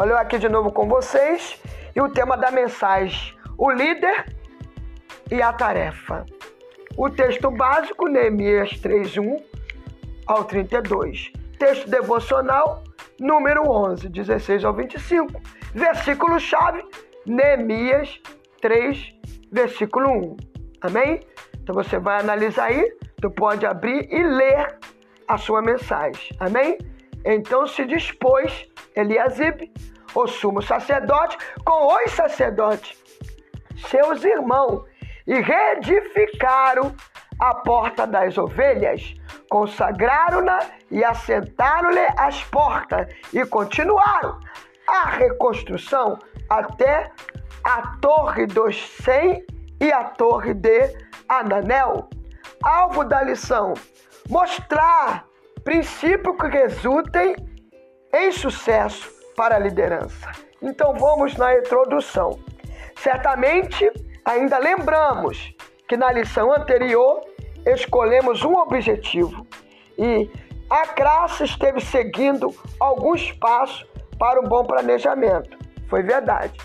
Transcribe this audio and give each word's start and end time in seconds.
Olha 0.00 0.10
eu 0.12 0.18
aqui 0.18 0.38
de 0.38 0.48
novo 0.48 0.70
com 0.70 0.86
vocês 0.86 1.60
e 1.92 2.00
o 2.00 2.08
tema 2.08 2.36
da 2.36 2.52
mensagem: 2.52 3.34
o 3.58 3.68
líder 3.68 4.32
e 5.28 5.42
a 5.42 5.52
tarefa. 5.52 6.24
O 6.96 7.10
texto 7.10 7.50
básico, 7.50 8.06
Neemias 8.06 8.70
3:1 8.80 9.42
ao 10.24 10.44
32. 10.44 11.32
Texto 11.58 11.90
devocional, 11.90 12.84
número 13.18 13.68
11, 13.68 14.08
16 14.08 14.64
ao 14.64 14.72
25. 14.72 15.32
Versículo 15.74 16.38
chave, 16.38 16.84
Neemias 17.26 18.20
3, 18.62 19.16
versículo 19.50 20.08
1. 20.10 20.36
Amém? 20.80 21.26
Então 21.60 21.74
você 21.74 21.98
vai 21.98 22.20
analisar 22.20 22.66
aí, 22.66 22.88
tu 23.20 23.32
pode 23.32 23.66
abrir 23.66 24.06
e 24.12 24.22
ler 24.22 24.78
a 25.26 25.36
sua 25.36 25.60
mensagem. 25.60 26.36
Amém? 26.38 26.78
Então 27.24 27.66
se 27.66 27.84
dispôs 27.84 28.68
Eliasib, 28.98 29.70
o 30.14 30.26
sumo 30.26 30.62
sacerdote, 30.62 31.36
com 31.64 31.94
os 31.94 32.12
sacerdotes, 32.12 32.96
seus 33.88 34.24
irmãos, 34.24 34.84
e 35.26 35.40
reedificaram 35.40 36.94
a 37.38 37.54
porta 37.54 38.06
das 38.06 38.36
ovelhas, 38.36 39.14
consagraram-na 39.48 40.58
e 40.90 41.04
assentaram-lhe 41.04 42.06
as 42.16 42.42
portas, 42.44 43.06
e 43.32 43.44
continuaram 43.46 44.40
a 44.88 45.06
reconstrução 45.10 46.18
até 46.48 47.10
a 47.62 47.96
Torre 48.00 48.46
dos 48.46 48.76
Cem 49.02 49.44
e 49.80 49.92
a 49.92 50.04
Torre 50.04 50.54
de 50.54 50.96
Ananel. 51.28 52.08
Alvo 52.62 53.04
da 53.04 53.22
lição: 53.22 53.74
mostrar 54.28 55.26
princípios 55.62 56.36
que 56.36 56.46
resultem 56.48 57.36
em 58.14 58.32
sucesso 58.32 59.17
para 59.38 59.54
a 59.54 59.58
liderança. 59.60 60.32
Então 60.60 60.92
vamos 60.94 61.36
na 61.36 61.56
introdução. 61.56 62.40
Certamente 62.96 63.88
ainda 64.24 64.58
lembramos 64.58 65.54
que 65.88 65.96
na 65.96 66.10
lição 66.10 66.52
anterior 66.52 67.20
escolhemos 67.64 68.42
um 68.42 68.54
objetivo 68.56 69.46
e 69.96 70.28
a 70.68 70.88
classe 70.88 71.44
esteve 71.44 71.80
seguindo 71.80 72.52
alguns 72.80 73.30
passos 73.30 73.86
para 74.18 74.40
um 74.40 74.48
bom 74.48 74.64
planejamento. 74.64 75.56
Foi 75.88 76.02
verdade, 76.02 76.58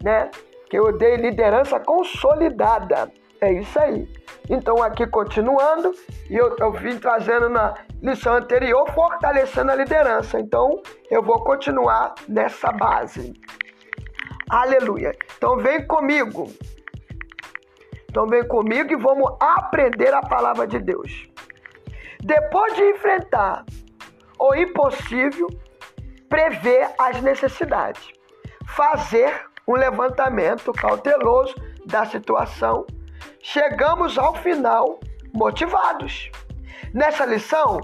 né? 0.00 0.30
Que 0.70 0.78
eu 0.78 0.96
dei 0.96 1.16
liderança 1.16 1.80
consolidada. 1.80 3.10
É 3.40 3.52
isso 3.52 3.78
aí. 3.78 4.06
Então, 4.50 4.82
aqui 4.82 5.06
continuando, 5.06 5.92
e 6.28 6.36
eu, 6.36 6.54
eu 6.58 6.72
vim 6.72 6.98
trazendo 6.98 7.48
na 7.48 7.74
lição 8.02 8.34
anterior, 8.34 8.90
fortalecendo 8.92 9.70
a 9.70 9.74
liderança. 9.74 10.38
Então, 10.38 10.82
eu 11.10 11.22
vou 11.22 11.42
continuar 11.42 12.14
nessa 12.28 12.70
base. 12.70 13.32
Aleluia. 14.50 15.12
Então, 15.36 15.56
vem 15.56 15.86
comigo. 15.86 16.52
Então, 18.10 18.26
vem 18.26 18.46
comigo 18.46 18.92
e 18.92 18.96
vamos 18.96 19.32
aprender 19.40 20.12
a 20.12 20.20
palavra 20.20 20.66
de 20.66 20.78
Deus. 20.78 21.26
Depois 22.22 22.74
de 22.74 22.82
enfrentar 22.82 23.64
o 24.38 24.54
impossível, 24.54 25.48
prever 26.28 26.90
as 26.98 27.22
necessidades, 27.22 28.06
fazer 28.66 29.46
um 29.66 29.74
levantamento 29.74 30.72
cauteloso 30.72 31.54
da 31.86 32.04
situação 32.04 32.84
chegamos 33.42 34.18
ao 34.18 34.34
final 34.36 35.00
motivados. 35.32 36.30
Nessa 36.92 37.24
lição, 37.24 37.80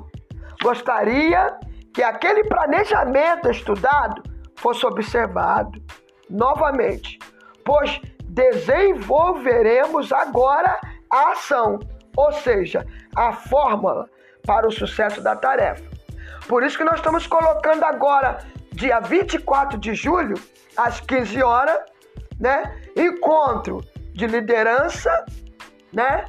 gostaria 0.62 1.58
que 1.94 2.02
aquele 2.02 2.44
planejamento 2.44 3.50
estudado 3.50 4.22
fosse 4.56 4.84
observado 4.86 5.82
novamente, 6.28 7.18
pois 7.64 8.00
desenvolveremos 8.24 10.12
agora 10.12 10.78
a 11.10 11.32
ação, 11.32 11.78
ou 12.16 12.32
seja, 12.32 12.86
a 13.14 13.32
fórmula 13.32 14.08
para 14.44 14.66
o 14.66 14.72
sucesso 14.72 15.20
da 15.20 15.34
tarefa. 15.36 15.84
Por 16.48 16.62
isso 16.62 16.76
que 16.76 16.84
nós 16.84 16.96
estamos 16.96 17.26
colocando 17.26 17.84
agora, 17.84 18.38
dia 18.72 19.00
24 19.00 19.78
de 19.78 19.94
julho, 19.94 20.36
às 20.76 21.00
15 21.00 21.42
horas, 21.42 21.78
né, 22.38 22.76
encontro 22.96 23.80
de 24.12 24.26
liderança 24.26 25.24
né? 25.96 26.26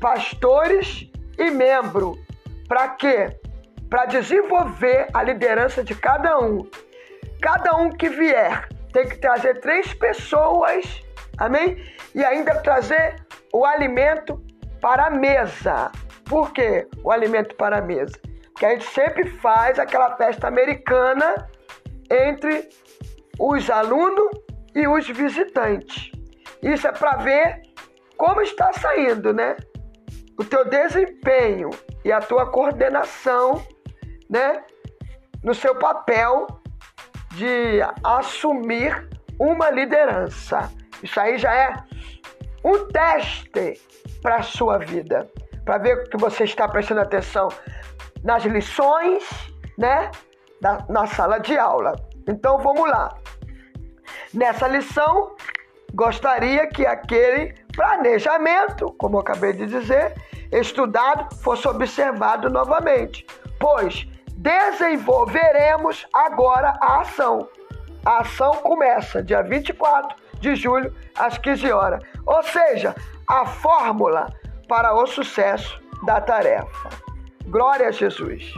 Pastores 0.00 1.06
e 1.38 1.50
membro. 1.50 2.18
Para 2.66 2.88
quê? 2.88 3.36
Para 3.90 4.06
desenvolver 4.06 5.08
a 5.12 5.22
liderança 5.22 5.84
de 5.84 5.94
cada 5.94 6.38
um. 6.38 6.66
Cada 7.42 7.76
um 7.76 7.90
que 7.90 8.08
vier 8.08 8.66
tem 8.92 9.06
que 9.06 9.18
trazer 9.18 9.60
três 9.60 9.92
pessoas, 9.92 11.02
amém? 11.36 11.76
E 12.14 12.24
ainda 12.24 12.54
trazer 12.60 13.16
o 13.52 13.64
alimento 13.64 14.42
para 14.80 15.06
a 15.06 15.10
mesa. 15.10 15.92
Por 16.24 16.52
quê? 16.52 16.88
O 17.04 17.10
alimento 17.10 17.54
para 17.56 17.78
a 17.78 17.82
mesa. 17.82 18.18
Porque 18.52 18.64
a 18.64 18.70
gente 18.70 18.86
sempre 18.86 19.28
faz 19.28 19.78
aquela 19.78 20.16
festa 20.16 20.48
americana 20.48 21.46
entre 22.10 22.70
os 23.38 23.68
alunos 23.68 24.30
e 24.74 24.88
os 24.88 25.06
visitantes. 25.08 26.10
Isso 26.62 26.86
é 26.86 26.92
para 26.92 27.16
ver 27.16 27.69
como 28.20 28.42
está 28.42 28.70
saindo, 28.74 29.32
né? 29.32 29.56
O 30.38 30.44
teu 30.44 30.68
desempenho 30.68 31.70
e 32.04 32.12
a 32.12 32.20
tua 32.20 32.50
coordenação, 32.50 33.64
né? 34.28 34.62
No 35.42 35.54
seu 35.54 35.74
papel 35.74 36.46
de 37.30 37.80
assumir 38.04 39.08
uma 39.38 39.70
liderança. 39.70 40.70
Isso 41.02 41.18
aí 41.18 41.38
já 41.38 41.54
é 41.54 41.72
um 42.62 42.86
teste 42.88 43.80
para 44.20 44.36
a 44.36 44.42
sua 44.42 44.76
vida, 44.76 45.26
para 45.64 45.78
ver 45.78 46.06
que 46.10 46.18
você 46.18 46.44
está 46.44 46.68
prestando 46.68 47.00
atenção 47.00 47.48
nas 48.22 48.44
lições, 48.44 49.24
né? 49.78 50.10
Na, 50.60 50.84
na 50.90 51.06
sala 51.06 51.38
de 51.38 51.56
aula. 51.56 51.96
Então 52.28 52.58
vamos 52.58 52.86
lá. 52.86 53.16
Nessa 54.34 54.68
lição, 54.68 55.34
gostaria 55.94 56.66
que 56.66 56.84
aquele 56.84 57.59
planejamento, 57.80 58.92
como 58.98 59.16
eu 59.16 59.20
acabei 59.22 59.54
de 59.54 59.64
dizer, 59.64 60.12
estudado 60.52 61.34
fosse 61.36 61.66
observado 61.66 62.50
novamente, 62.50 63.26
pois 63.58 64.06
desenvolveremos 64.36 66.06
agora 66.12 66.74
a 66.78 67.00
ação. 67.00 67.48
A 68.04 68.18
ação 68.18 68.52
começa 68.56 69.22
dia 69.22 69.42
24 69.42 70.14
de 70.40 70.54
julho 70.56 70.94
às 71.16 71.38
15 71.38 71.72
horas, 71.72 72.04
ou 72.26 72.42
seja, 72.42 72.94
a 73.26 73.46
fórmula 73.46 74.30
para 74.68 74.92
o 74.92 75.06
sucesso 75.06 75.80
da 76.04 76.20
tarefa. 76.20 76.90
Glória 77.46 77.88
a 77.88 77.90
Jesus. 77.90 78.52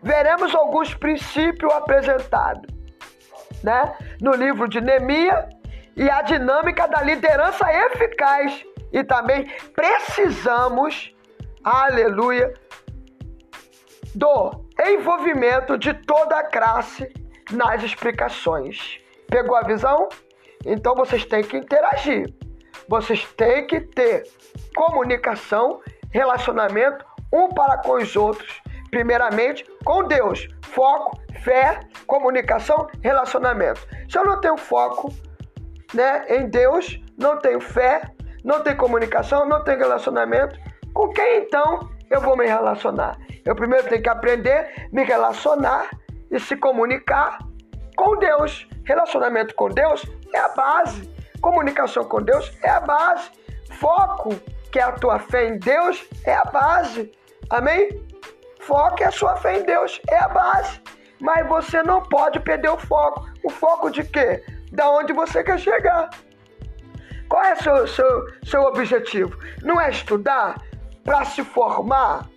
Veremos 0.00 0.54
alguns 0.54 0.94
princípios 0.94 1.72
apresentados, 1.72 2.72
né? 3.60 3.92
No 4.20 4.34
livro 4.34 4.68
de 4.68 4.80
Neemias 4.80 5.61
e 5.96 6.08
a 6.10 6.22
dinâmica 6.22 6.86
da 6.88 7.02
liderança 7.02 7.64
eficaz. 7.86 8.64
E 8.92 9.02
também 9.04 9.46
precisamos, 9.74 11.14
aleluia, 11.64 12.52
do 14.14 14.66
envolvimento 14.86 15.78
de 15.78 15.94
toda 15.94 16.38
a 16.38 16.44
classe 16.44 17.10
nas 17.50 17.82
explicações. 17.82 19.00
Pegou 19.28 19.56
a 19.56 19.62
visão? 19.62 20.08
Então 20.64 20.94
vocês 20.94 21.24
têm 21.24 21.42
que 21.42 21.56
interagir. 21.56 22.32
Vocês 22.88 23.24
têm 23.32 23.66
que 23.66 23.80
ter 23.80 24.24
comunicação, 24.74 25.80
relacionamento 26.10 27.04
um 27.32 27.48
para 27.48 27.78
com 27.78 27.94
os 27.94 28.14
outros. 28.14 28.60
Primeiramente 28.90 29.64
com 29.84 30.04
Deus. 30.04 30.48
Foco, 30.66 31.18
fé, 31.42 31.80
comunicação, 32.06 32.86
relacionamento. 33.00 33.80
Se 34.08 34.18
eu 34.18 34.24
não 34.24 34.38
tenho 34.38 34.58
foco, 34.58 35.10
né, 35.94 36.24
em 36.28 36.48
Deus, 36.48 37.00
não 37.18 37.38
tenho 37.38 37.60
fé, 37.60 38.02
não 38.44 38.62
tenho 38.62 38.76
comunicação, 38.76 39.46
não 39.48 39.62
tenho 39.62 39.78
relacionamento, 39.78 40.58
com 40.92 41.08
quem 41.10 41.38
então 41.38 41.90
eu 42.10 42.20
vou 42.20 42.36
me 42.36 42.46
relacionar? 42.46 43.16
Eu 43.44 43.56
primeiro 43.56 43.88
tenho 43.88 44.02
que 44.02 44.08
aprender 44.08 44.88
me 44.92 45.04
relacionar 45.04 45.90
e 46.30 46.38
se 46.38 46.56
comunicar 46.56 47.38
com 47.96 48.16
Deus. 48.18 48.68
Relacionamento 48.84 49.54
com 49.54 49.68
Deus 49.68 50.04
é 50.34 50.38
a 50.38 50.48
base. 50.48 51.10
Comunicação 51.40 52.04
com 52.04 52.22
Deus 52.22 52.52
é 52.62 52.70
a 52.70 52.80
base. 52.80 53.30
Foco, 53.80 54.34
que 54.70 54.78
é 54.78 54.82
a 54.82 54.92
tua 54.92 55.18
fé 55.18 55.48
em 55.48 55.58
Deus, 55.58 56.06
é 56.24 56.34
a 56.34 56.44
base. 56.44 57.10
Amém? 57.50 57.88
Foco 58.60 59.02
é 59.02 59.06
a 59.06 59.10
sua 59.10 59.36
fé 59.36 59.58
em 59.58 59.64
Deus, 59.64 60.00
é 60.08 60.16
a 60.16 60.28
base. 60.28 60.80
Mas 61.20 61.46
você 61.48 61.82
não 61.82 62.02
pode 62.02 62.40
perder 62.40 62.70
o 62.70 62.78
foco. 62.78 63.26
O 63.44 63.50
foco 63.50 63.90
de 63.90 64.04
quê? 64.04 64.42
Da 64.72 64.90
onde 64.90 65.12
você 65.12 65.44
quer 65.44 65.58
chegar. 65.58 66.10
Qual 67.28 67.42
é 67.44 67.54
seu, 67.56 67.86
seu, 67.86 68.26
seu 68.44 68.62
objetivo? 68.62 69.38
Não 69.62 69.80
é 69.80 69.90
estudar 69.90 70.60
para 71.04 71.24
se 71.24 71.42
formar, 71.42 72.28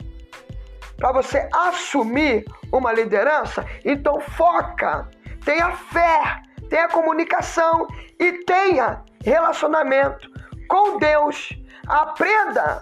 para 0.97 1.11
você 1.11 1.49
assumir 1.53 2.45
uma 2.71 2.93
liderança? 2.93 3.65
Então 3.83 4.19
foca, 4.21 5.09
tenha 5.43 5.71
fé, 5.71 6.41
tenha 6.69 6.87
comunicação 6.87 7.87
e 8.19 8.43
tenha 8.45 9.03
relacionamento 9.23 10.29
com 10.67 10.97
Deus. 10.97 11.49
Aprenda 11.87 12.81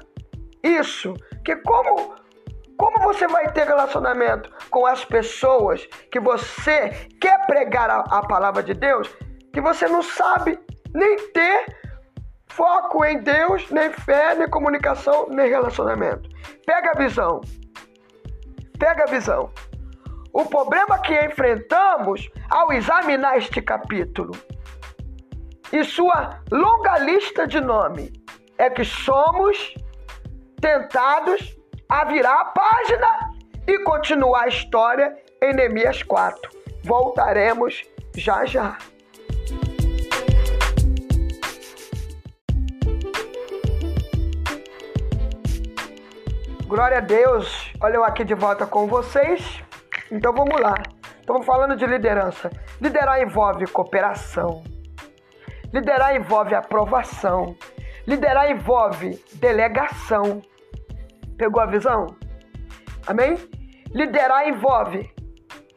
isso, 0.61 1.13
que 1.43 1.55
como 1.57 2.13
como 2.77 2.99
você 3.03 3.27
vai 3.27 3.51
ter 3.51 3.65
relacionamento 3.65 4.51
com 4.69 4.85
as 4.85 5.05
pessoas 5.05 5.85
que 6.11 6.19
você 6.19 6.89
quer 7.21 7.45
pregar 7.45 7.89
a, 7.89 7.99
a 7.99 8.27
palavra 8.27 8.63
de 8.63 8.73
Deus, 8.73 9.15
que 9.53 9.61
você 9.61 9.87
não 9.87 10.01
sabe 10.01 10.59
nem 10.93 11.29
ter 11.29 11.77
foco 12.47 13.05
em 13.05 13.19
Deus, 13.19 13.69
nem 13.69 13.91
fé, 13.91 14.35
nem 14.35 14.49
comunicação, 14.49 15.27
nem 15.29 15.47
relacionamento. 15.47 16.27
Pega 16.65 16.91
a 16.91 16.97
visão. 16.97 17.41
Pega 18.79 19.03
a 19.03 19.07
visão. 19.07 19.51
O 20.33 20.45
problema 20.45 20.97
que 20.99 21.13
enfrentamos 21.25 22.29
ao 22.49 22.73
examinar 22.73 23.37
este 23.37 23.61
capítulo 23.61 24.33
e 25.71 25.83
sua 25.83 26.39
longa 26.51 26.97
lista 26.97 27.47
de 27.47 27.61
nome 27.61 28.11
é 28.57 28.69
que 28.69 28.83
somos 28.83 29.75
tentados 30.59 31.55
a 31.87 32.05
virar 32.05 32.41
a 32.41 32.45
página 32.45 33.33
e 33.67 33.77
continuar 33.79 34.43
a 34.43 34.47
história 34.47 35.15
em 35.43 35.53
Neemias 35.53 36.01
4. 36.01 36.49
Voltaremos 36.83 37.83
já 38.15 38.45
já. 38.45 38.77
Glória 46.73 46.97
a 46.97 47.01
Deus. 47.01 47.71
Olha 47.79 47.97
eu 47.97 48.03
aqui 48.03 48.23
de 48.23 48.33
volta 48.33 48.65
com 48.65 48.87
vocês. 48.87 49.63
Então 50.11 50.33
vamos 50.33 50.59
lá. 50.59 50.73
Estamos 51.19 51.45
falando 51.45 51.75
de 51.75 51.85
liderança. 51.85 52.49
Liderar 52.81 53.21
envolve 53.21 53.67
cooperação. 53.67 54.63
Liderar 55.71 56.15
envolve 56.15 56.55
aprovação. 56.55 57.55
Liderar 58.07 58.49
envolve 58.49 59.23
delegação. 59.33 60.41
Pegou 61.37 61.61
a 61.61 61.67
visão? 61.67 62.07
Amém? 63.05 63.37
Liderar 63.93 64.47
envolve 64.47 65.13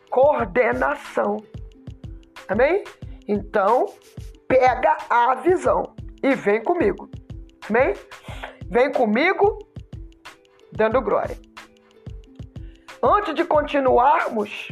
coordenação. 0.09 1.37
Amém? 2.49 2.85
Então, 3.29 3.85
pega 4.49 4.97
a 5.11 5.35
visão 5.35 5.95
e 6.23 6.35
vem 6.35 6.63
comigo. 6.63 7.11
Amém? 7.69 7.93
Vem 8.71 8.91
comigo 8.91 9.59
dando 10.77 11.01
glória. 11.01 11.37
Antes 13.03 13.35
de 13.35 13.45
continuarmos, 13.45 14.69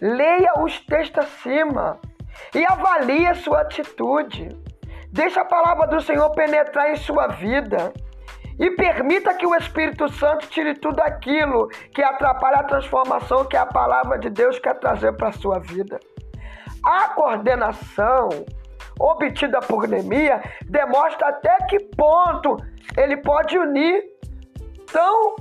leia 0.00 0.52
os 0.58 0.80
textos 0.80 1.24
acima 1.24 1.98
e 2.54 2.64
avalie 2.64 3.26
a 3.26 3.34
sua 3.34 3.60
atitude. 3.60 4.48
Deixa 5.10 5.42
a 5.42 5.44
palavra 5.44 5.86
do 5.86 6.00
Senhor 6.00 6.30
penetrar 6.30 6.90
em 6.90 6.96
sua 6.96 7.28
vida. 7.28 7.92
E 8.58 8.70
permita 8.70 9.34
que 9.34 9.44
o 9.44 9.54
Espírito 9.56 10.08
Santo 10.12 10.46
tire 10.46 10.74
tudo 10.74 11.00
aquilo 11.00 11.66
que 11.92 12.00
atrapalha 12.00 12.58
a 12.58 12.64
transformação 12.64 13.44
que 13.44 13.56
a 13.56 13.66
palavra 13.66 14.16
de 14.16 14.30
Deus 14.30 14.60
quer 14.60 14.78
trazer 14.78 15.12
para 15.16 15.28
a 15.28 15.32
sua 15.32 15.58
vida. 15.58 15.98
A 16.84 17.08
coordenação 17.08 18.28
obtida 19.00 19.58
por 19.60 19.88
Neemias 19.88 20.40
demonstra 20.66 21.30
até 21.30 21.56
que 21.68 21.80
ponto 21.96 22.56
ele 22.96 23.16
pode 23.16 23.58
unir 23.58 24.13
tão 24.94 25.34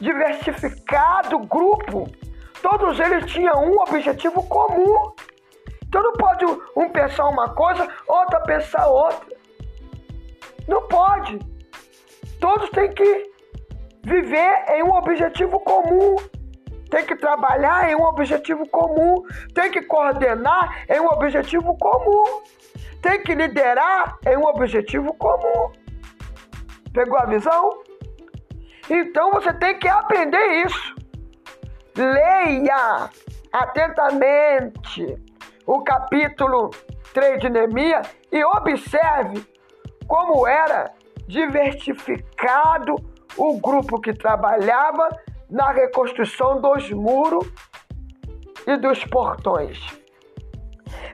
diversificado 0.00 1.38
grupo. 1.46 2.10
Todos 2.60 2.98
eles 2.98 3.30
tinham 3.30 3.64
um 3.64 3.80
objetivo 3.80 4.42
comum. 4.42 5.14
Então 5.86 6.02
não 6.02 6.12
pode 6.14 6.44
um 6.76 6.90
pensar 6.90 7.28
uma 7.28 7.48
coisa, 7.50 7.88
outra 8.08 8.40
pensar 8.40 8.88
outra. 8.88 9.36
Não 10.66 10.82
pode. 10.88 11.38
Todos 12.40 12.68
têm 12.70 12.92
que 12.92 13.30
viver 14.02 14.64
em 14.74 14.82
um 14.82 14.92
objetivo 14.96 15.60
comum. 15.60 16.16
Tem 16.90 17.06
que 17.06 17.14
trabalhar 17.14 17.88
em 17.88 17.94
um 17.94 18.02
objetivo 18.02 18.68
comum. 18.68 19.22
Tem 19.54 19.70
que 19.70 19.82
coordenar 19.82 20.84
em 20.90 20.98
um 20.98 21.06
objetivo 21.06 21.78
comum. 21.78 22.42
Tem 23.00 23.22
que 23.22 23.32
liderar 23.32 24.18
em 24.26 24.36
um 24.36 24.44
objetivo 24.44 25.14
comum. 25.14 25.70
Pegou 26.92 27.16
a 27.16 27.26
visão? 27.26 27.85
Então 28.88 29.32
você 29.32 29.52
tem 29.52 29.78
que 29.78 29.88
aprender 29.88 30.64
isso. 30.64 30.94
Leia 31.96 33.10
atentamente 33.52 35.16
o 35.66 35.82
capítulo 35.82 36.70
3 37.12 37.40
de 37.40 37.50
Neemias 37.50 38.06
e 38.30 38.44
observe 38.44 39.44
como 40.06 40.46
era 40.46 40.92
diversificado 41.26 42.94
o 43.36 43.58
grupo 43.58 44.00
que 44.00 44.12
trabalhava 44.12 45.08
na 45.50 45.72
reconstrução 45.72 46.60
dos 46.60 46.90
muros 46.90 47.46
e 48.66 48.76
dos 48.76 49.04
portões. 49.04 49.78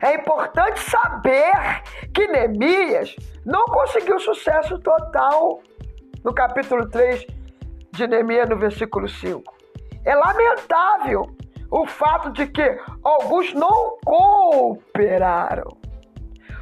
É 0.00 0.14
importante 0.16 0.80
saber 0.80 1.82
que 2.12 2.26
Neemias 2.26 3.14
não 3.44 3.64
conseguiu 3.66 4.18
sucesso 4.18 4.78
total 4.80 5.60
no 6.24 6.34
capítulo 6.34 6.88
3 6.88 7.26
de 7.92 8.06
Neemias, 8.06 8.48
no 8.48 8.56
versículo 8.56 9.08
5. 9.08 9.54
É 10.04 10.14
lamentável 10.14 11.30
o 11.70 11.86
fato 11.86 12.30
de 12.32 12.46
que 12.46 12.78
alguns 13.04 13.52
não 13.52 13.98
cooperaram. 14.04 15.76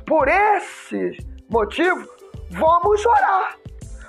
Por 0.07 0.29
esse 0.29 1.17
motivo, 1.49 2.09
vamos 2.51 3.05
orar. 3.07 3.57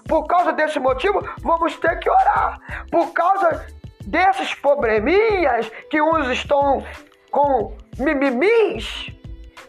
Por 0.08 0.26
causa 0.26 0.52
desse 0.52 0.80
motivo, 0.80 1.24
vamos 1.42 1.78
ter 1.78 2.00
que 2.00 2.10
orar. 2.10 2.60
Por 2.92 3.14
causa 3.14 3.66
desses 4.06 4.54
probleminhas 4.56 5.70
que 5.90 6.02
uns 6.02 6.28
estão 6.28 6.84
com 7.30 7.78
mimimis, 7.98 9.12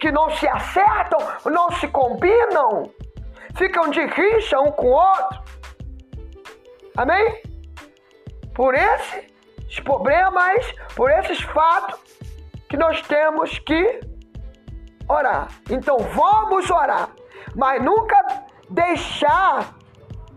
que 0.00 0.10
não 0.10 0.31
se 0.31 0.49
acertam, 0.49 1.19
não 1.46 1.70
se 1.72 1.87
combinam, 1.88 2.90
ficam 3.54 3.90
de 3.90 4.04
rixa 4.06 4.58
um 4.58 4.72
com 4.72 4.87
o 4.87 4.93
outro. 4.93 5.43
Amém? 6.97 7.43
Por 8.55 8.75
esses 8.75 9.81
problemas, 9.83 10.75
por 10.94 11.11
esses 11.11 11.40
fatos 11.40 12.00
que 12.69 12.76
nós 12.76 13.00
temos 13.02 13.59
que 13.61 14.00
orar. 15.09 15.49
Então 15.71 15.99
vamos 15.99 16.71
orar, 16.71 17.11
mas 17.55 17.83
nunca 17.83 18.16
deixar 18.71 19.75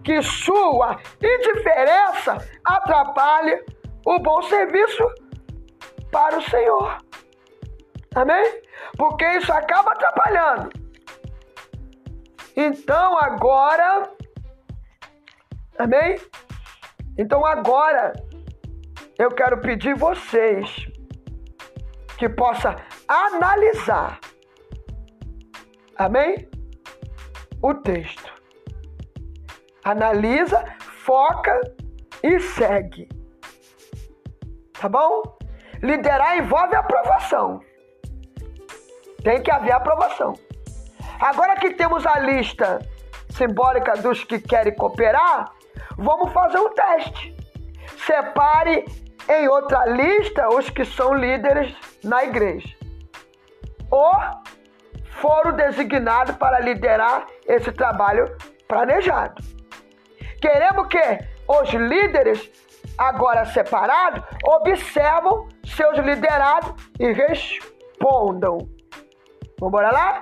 que 0.04 0.22
sua 0.22 1.00
indiferença 1.22 2.38
atrapalhe 2.64 3.64
o 4.06 4.20
bom 4.20 4.42
serviço 4.44 5.04
para 6.12 6.38
o 6.38 6.42
Senhor. 6.44 6.98
Amém? 8.14 8.62
Porque 8.98 9.26
isso 9.38 9.52
acaba 9.52 9.92
atrapalhando. 9.92 10.70
Então 12.56 13.18
agora, 13.18 14.10
amém? 15.78 16.18
Então 17.18 17.46
agora 17.46 18.14
eu 19.18 19.30
quero 19.30 19.62
pedir 19.62 19.96
vocês 19.96 20.88
que 22.18 22.28
possa 22.28 22.76
analisar, 23.08 24.20
amém? 25.96 26.50
O 27.62 27.74
texto. 27.74 28.34
Analisa, 29.84 30.64
foca 30.80 31.60
e 32.22 32.40
segue. 32.40 33.08
Tá 34.80 34.90
bom? 34.90 35.38
Liderar 35.82 36.38
envolve 36.38 36.76
aprovação. 36.76 37.60
Tem 39.24 39.42
que 39.42 39.52
haver 39.52 39.72
aprovação. 39.72 40.34
Agora 41.20 41.56
que 41.56 41.74
temos 41.76 42.06
a 42.06 42.20
lista 42.20 42.80
simbólica 43.30 43.96
dos 43.98 44.24
que 44.24 44.40
querem 44.40 44.76
cooperar, 44.76 45.55
Vamos 45.98 46.32
fazer 46.32 46.60
um 46.60 46.70
teste. 46.74 47.36
Separe 48.06 48.86
em 49.30 49.48
outra 49.48 49.86
lista 49.86 50.50
os 50.50 50.70
que 50.70 50.86
são 50.86 51.14
líderes 51.14 51.76
na 52.04 52.24
igreja. 52.24 52.76
Ou 53.90 54.14
foram 55.22 55.54
designados 55.56 56.36
para 56.36 56.60
liderar 56.60 57.28
esse 57.48 57.72
trabalho 57.72 58.36
planejado. 58.68 59.42
Queremos 60.42 60.88
que 60.88 61.20
os 61.48 61.70
líderes, 61.72 62.52
agora 62.98 63.46
separados, 63.46 64.24
observam 64.46 65.48
seus 65.64 65.98
liderados 66.00 66.74
e 67.00 67.12
respondam. 67.12 68.58
Vamos 69.60 69.82
lá? 69.82 70.22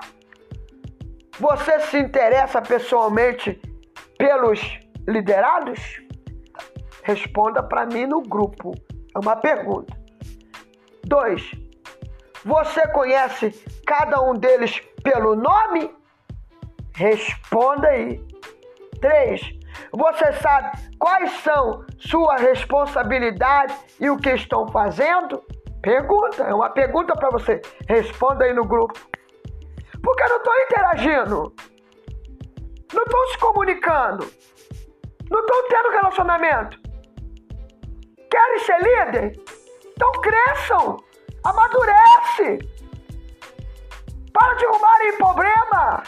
Você 1.39 1.79
se 1.81 1.97
interessa 1.97 2.61
pessoalmente 2.61 3.59
pelos 4.17 4.82
liderados? 5.07 6.01
Responda 7.03 7.61
para 7.61 7.85
mim 7.85 8.05
no 8.05 8.21
grupo. 8.21 8.71
É 9.15 9.19
uma 9.19 9.35
pergunta. 9.35 9.95
Dois. 11.05 11.51
Você 12.45 12.87
conhece 12.89 13.51
cada 13.85 14.21
um 14.21 14.33
deles 14.33 14.79
pelo 15.03 15.35
nome? 15.35 15.93
Responda 16.95 17.87
aí. 17.87 18.25
3. 19.01 19.41
Você 19.91 20.33
sabe 20.33 20.71
quais 20.97 21.31
são 21.41 21.85
sua 21.99 22.37
responsabilidade 22.37 23.75
e 23.99 24.09
o 24.09 24.17
que 24.17 24.29
estão 24.29 24.67
fazendo? 24.67 25.43
Pergunta, 25.81 26.43
é 26.43 26.53
uma 26.53 26.69
pergunta 26.69 27.13
para 27.13 27.29
você. 27.29 27.61
Responda 27.87 28.45
aí 28.45 28.53
no 28.53 28.65
grupo. 28.65 28.97
Porque 30.01 30.23
eu 30.23 30.29
não 30.29 30.37
estou 30.37 30.53
interagindo. 30.55 31.55
Não 32.93 33.03
estou 33.03 33.27
se 33.27 33.37
comunicando. 33.37 34.31
Não 35.33 35.39
estão 35.39 35.67
tendo 35.67 35.89
relacionamento. 35.89 36.79
Querem 38.29 38.59
ser 38.59 38.77
líder? 38.83 39.43
Então 39.87 40.11
cresçam. 40.21 41.03
Amadurece. 41.43 42.59
Para 44.31 44.53
de 44.53 44.65
arrumarem 44.65 45.17
problema. 45.17 46.03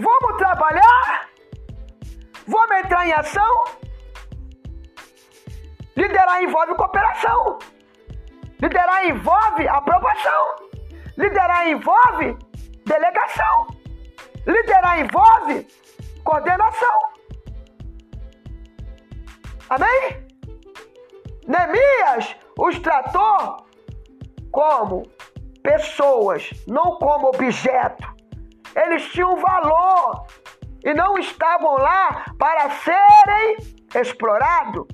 Vamos 0.00 0.36
trabalhar? 0.38 1.28
Vamos 2.48 2.76
entrar 2.78 3.06
em 3.06 3.12
ação? 3.12 3.64
Liderar 5.96 6.42
envolve 6.42 6.74
cooperação. 6.74 7.58
Liderar 8.60 9.06
envolve 9.06 9.68
aprovação. 9.68 10.56
Liderar 11.16 11.68
envolve 11.68 12.36
delegação. 12.84 13.68
Liderar 14.44 14.98
envolve 14.98 15.68
coordenação. 16.24 17.09
Amém? 19.70 20.26
Neemias 21.46 22.36
os 22.58 22.76
tratou 22.80 23.64
como 24.50 25.04
pessoas, 25.62 26.50
não 26.66 26.96
como 26.98 27.28
objeto. 27.28 28.08
Eles 28.74 29.04
tinham 29.12 29.36
valor 29.36 30.26
e 30.84 30.92
não 30.92 31.16
estavam 31.18 31.76
lá 31.76 32.24
para 32.36 32.70
serem 32.70 33.56
explorados. 33.94 34.88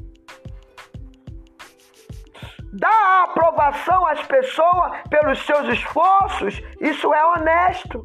Dar 2.74 3.24
aprovação 3.24 4.06
às 4.06 4.20
pessoas 4.26 5.00
pelos 5.08 5.38
seus 5.46 5.68
esforços, 5.70 6.62
isso 6.82 7.14
é 7.14 7.24
honesto. 7.24 8.02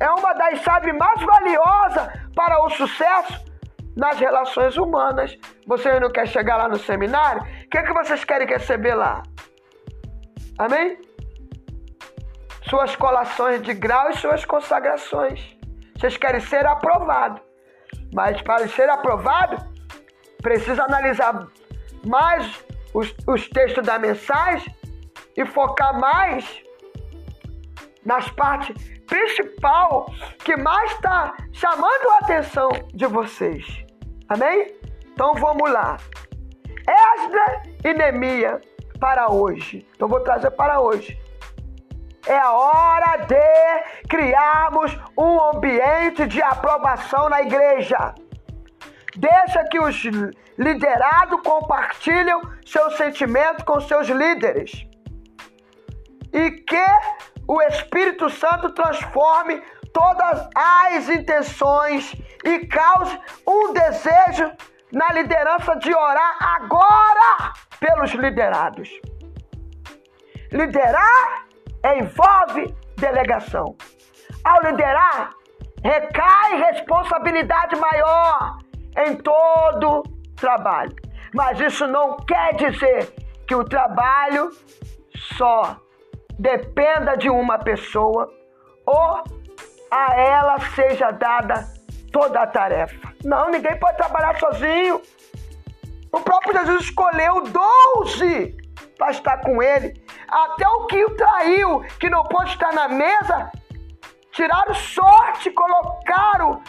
É 0.00 0.10
uma 0.10 0.32
das 0.32 0.60
chaves 0.60 0.94
mais 0.96 1.20
valiosas 1.20 2.08
para 2.34 2.64
o 2.64 2.70
sucesso 2.70 3.43
nas 3.96 4.18
relações 4.18 4.76
humanas. 4.76 5.36
Vocês 5.66 6.00
não 6.00 6.10
querem 6.10 6.30
chegar 6.30 6.56
lá 6.56 6.68
no 6.68 6.78
seminário? 6.78 7.42
O 7.42 7.68
que, 7.68 7.78
é 7.78 7.82
que 7.82 7.92
vocês 7.92 8.24
querem 8.24 8.46
receber 8.46 8.94
lá? 8.94 9.22
Amém? 10.58 10.98
Suas 12.68 12.96
colações 12.96 13.62
de 13.62 13.74
grau 13.74 14.10
e 14.10 14.16
suas 14.16 14.44
consagrações. 14.44 15.56
Vocês 15.96 16.16
querem 16.16 16.40
ser 16.40 16.66
aprovado. 16.66 17.40
Mas 18.12 18.40
para 18.42 18.66
ser 18.68 18.88
aprovado, 18.88 19.56
precisa 20.42 20.84
analisar 20.84 21.46
mais 22.06 22.64
os, 22.92 23.14
os 23.26 23.48
textos 23.48 23.84
da 23.84 23.98
mensagem 23.98 24.74
e 25.36 25.44
focar 25.44 25.98
mais 25.98 26.62
nas 28.04 28.28
partes 28.30 28.76
principal 29.06 30.06
que 30.44 30.56
mais 30.56 30.92
está 30.92 31.36
chamando 31.52 32.08
a 32.10 32.18
atenção 32.18 32.68
de 32.92 33.06
vocês. 33.06 33.83
Amém? 34.28 34.74
Então 35.12 35.34
vamos 35.34 35.70
lá. 35.70 35.96
Esdra 36.88 37.62
e 37.84 37.94
Neemia 37.94 38.60
para 38.98 39.30
hoje. 39.30 39.86
Então 39.94 40.08
vou 40.08 40.20
trazer 40.20 40.50
para 40.52 40.80
hoje. 40.80 41.18
É 42.26 42.38
a 42.38 42.52
hora 42.52 43.16
de 43.26 44.08
criarmos 44.08 44.96
um 45.16 45.40
ambiente 45.50 46.26
de 46.26 46.42
aprovação 46.42 47.28
na 47.28 47.42
igreja. 47.42 48.14
Deixa 49.16 49.62
que 49.64 49.78
os 49.78 50.02
liderados 50.58 51.40
compartilhem 51.42 52.40
seus 52.64 52.96
sentimentos 52.96 53.62
com 53.64 53.78
seus 53.80 54.08
líderes. 54.08 54.86
E 56.32 56.50
que 56.50 56.86
o 57.46 57.60
Espírito 57.62 58.30
Santo 58.30 58.70
transforme 58.70 59.62
todas 59.92 60.48
as 60.54 61.08
intenções 61.08 62.12
e 62.44 62.66
cause 62.66 63.18
um 63.46 63.72
desejo 63.72 64.52
na 64.92 65.12
liderança 65.12 65.74
de 65.76 65.92
orar 65.94 66.36
agora 66.56 67.52
pelos 67.80 68.12
liderados. 68.12 68.88
Liderar 70.52 71.46
envolve 71.96 72.74
delegação. 72.96 73.76
Ao 74.44 74.62
liderar, 74.62 75.30
recai 75.82 76.56
responsabilidade 76.70 77.76
maior 77.76 78.58
em 79.06 79.16
todo 79.16 80.02
trabalho. 80.36 80.94
Mas 81.34 81.58
isso 81.58 81.86
não 81.86 82.16
quer 82.18 82.54
dizer 82.54 83.12
que 83.46 83.54
o 83.54 83.64
trabalho 83.64 84.50
só 85.36 85.76
dependa 86.38 87.16
de 87.16 87.28
uma 87.28 87.58
pessoa 87.58 88.30
ou 88.86 89.24
a 89.90 90.14
ela 90.20 90.58
seja 90.74 91.10
dada 91.10 91.73
toda 92.14 92.42
a 92.42 92.46
tarefa. 92.46 93.12
Não, 93.24 93.50
ninguém 93.50 93.76
pode 93.76 93.96
trabalhar 93.96 94.38
sozinho. 94.38 95.02
O 96.12 96.20
próprio 96.20 96.56
Jesus 96.60 96.84
escolheu 96.84 97.42
12 97.42 98.56
para 98.96 99.10
estar 99.10 99.38
com 99.38 99.60
ele. 99.60 100.00
Até 100.28 100.66
o 100.68 100.86
que 100.86 101.04
o 101.04 101.16
traiu, 101.16 101.80
que 101.98 102.08
não 102.08 102.22
pôde 102.22 102.50
estar 102.50 102.72
na 102.72 102.86
mesa, 102.86 103.50
tiraram 104.30 104.74
sorte, 104.74 105.50
colocaram 105.50 106.62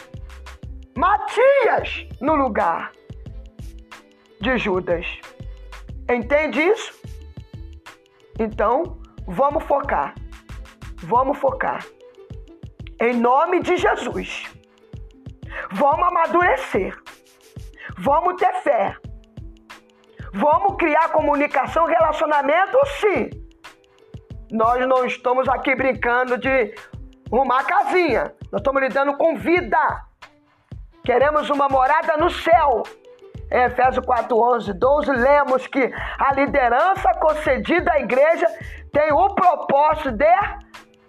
Matias 0.97 2.07
no 2.19 2.33
lugar 2.35 2.91
de 4.41 4.57
Judas. 4.57 5.05
Entende 6.09 6.59
isso? 6.59 6.91
Então, 8.39 8.97
vamos 9.27 9.63
focar. 9.65 10.15
Vamos 11.03 11.37
focar. 11.37 11.85
Em 12.99 13.13
nome 13.13 13.61
de 13.61 13.77
Jesus. 13.77 14.54
Vamos 15.75 16.07
amadurecer. 16.07 16.95
Vamos 17.97 18.35
ter 18.35 18.53
fé. 18.61 18.95
Vamos 20.33 20.77
criar 20.77 21.09
comunicação, 21.09 21.85
relacionamento, 21.85 22.77
sim. 23.01 23.29
Nós 24.51 24.87
não 24.87 25.05
estamos 25.05 25.49
aqui 25.49 25.75
brincando 25.75 26.37
de 26.37 26.73
arrumar 27.29 27.65
casinha. 27.65 28.33
Nós 28.51 28.61
estamos 28.61 28.81
lidando 28.81 29.17
com 29.17 29.35
vida. 29.35 29.77
Queremos 31.03 31.49
uma 31.49 31.67
morada 31.67 32.15
no 32.15 32.29
céu. 32.29 32.83
Em 33.51 33.63
Efésios 33.63 34.05
4, 34.05 34.33
11, 34.33 34.73
12, 34.73 35.11
lemos 35.11 35.67
que 35.67 35.91
a 36.17 36.33
liderança 36.33 37.13
concedida 37.19 37.91
à 37.91 37.99
igreja 37.99 38.47
tem 38.93 39.11
o 39.11 39.35
propósito 39.35 40.11
de 40.13 40.35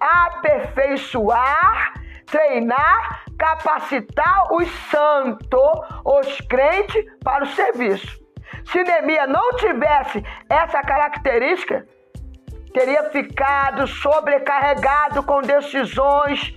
aperfeiçoar, 0.00 1.94
treinar 2.26 3.25
capacitar 3.38 4.52
os 4.52 4.68
santos, 4.90 5.60
os 6.04 6.40
crentes, 6.42 7.04
para 7.22 7.44
o 7.44 7.48
serviço. 7.48 8.18
Se 8.64 8.82
Neemias 8.82 9.28
não 9.28 9.52
tivesse 9.56 10.24
essa 10.48 10.80
característica, 10.82 11.86
teria 12.72 13.10
ficado 13.10 13.86
sobrecarregado 13.86 15.22
com 15.22 15.40
decisões 15.40 16.54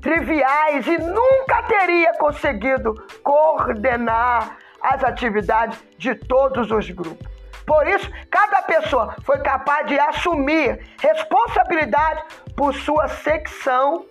triviais 0.00 0.86
e 0.86 0.98
nunca 0.98 1.62
teria 1.64 2.14
conseguido 2.14 2.94
coordenar 3.22 4.56
as 4.80 5.02
atividades 5.02 5.82
de 5.98 6.14
todos 6.14 6.70
os 6.70 6.88
grupos. 6.90 7.26
Por 7.66 7.86
isso, 7.86 8.10
cada 8.30 8.62
pessoa 8.62 9.14
foi 9.24 9.38
capaz 9.40 9.86
de 9.86 9.98
assumir 9.98 10.80
responsabilidade 11.00 12.22
por 12.56 12.72
sua 12.74 13.08
secção 13.08 14.06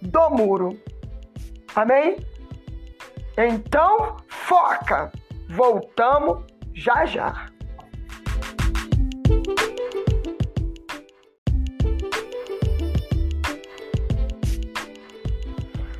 do 0.00 0.30
muro. 0.30 0.78
Amém? 1.74 2.16
Então, 3.36 4.18
foca. 4.28 5.10
Voltamos 5.48 6.44
já 6.74 7.06
já. 7.06 7.46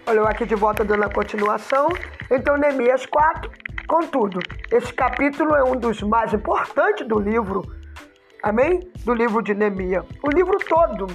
Olha, 0.06 0.18
eu 0.18 0.26
aqui 0.26 0.44
de 0.44 0.54
volta 0.54 0.84
dando 0.84 1.04
a 1.04 1.08
continuação. 1.08 1.88
Então, 2.30 2.58
Neemias 2.58 3.06
4, 3.06 3.50
contudo, 3.86 4.40
esse 4.70 4.92
capítulo 4.92 5.54
é 5.54 5.64
um 5.64 5.76
dos 5.76 6.02
mais 6.02 6.34
importantes 6.34 7.06
do 7.06 7.18
livro. 7.18 7.62
Amém? 8.42 8.80
Do 9.04 9.14
livro 9.14 9.42
de 9.42 9.54
Neemias. 9.54 10.04
O 10.22 10.30
livro 10.30 10.58
todo. 10.68 11.06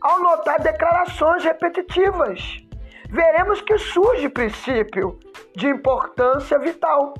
Ao 0.00 0.20
notar 0.20 0.60
declarações 0.60 1.42
repetitivas 1.42 2.69
veremos 3.10 3.60
que 3.60 3.76
surge 3.78 4.28
princípio 4.28 5.18
de 5.56 5.68
importância 5.68 6.58
vital. 6.58 7.14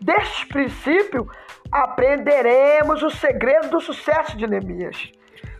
destes 0.00 0.44
princípios, 0.44 1.26
aprenderemos 1.70 3.02
o 3.02 3.10
segredo 3.10 3.68
do 3.68 3.80
sucesso 3.80 4.36
de 4.36 4.46
Neemias. 4.46 5.12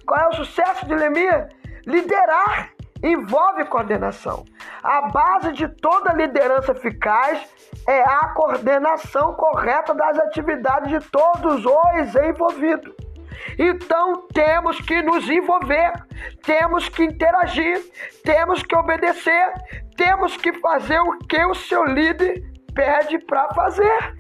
Qual 0.07 0.19
é 0.19 0.29
o 0.29 0.33
sucesso 0.33 0.87
de 0.87 0.95
Neemias? 0.95 1.49
Liderar 1.87 2.71
envolve 3.03 3.65
coordenação. 3.67 4.45
A 4.83 5.03
base 5.09 5.53
de 5.53 5.69
toda 5.69 6.13
liderança 6.15 6.73
eficaz 6.73 7.47
é 7.87 8.03
a 8.03 8.29
coordenação 8.35 9.35
correta 9.35 9.95
das 9.95 10.19
atividades 10.19 10.91
de 10.91 11.11
todos 11.11 11.65
os 11.65 12.17
envolvidos. 12.17 12.95
Então 13.59 14.27
temos 14.33 14.81
que 14.81 15.03
nos 15.03 15.29
envolver, 15.29 15.93
temos 16.43 16.89
que 16.89 17.05
interagir, 17.05 17.81
temos 18.25 18.63
que 18.63 18.77
obedecer, 18.77 19.53
temos 19.97 20.37
que 20.37 20.53
fazer 20.55 21.01
o 21.01 21.19
que 21.19 21.45
o 21.45 21.55
seu 21.55 21.85
líder 21.85 22.43
pede 22.75 23.19
para 23.19 23.49
fazer. 23.55 24.17